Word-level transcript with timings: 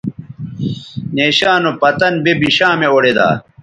نیشاں 1.15 1.57
نو 1.63 1.71
پتن 1.81 2.13
بے 2.23 2.31
بشامےاوڑیدا 2.41 3.27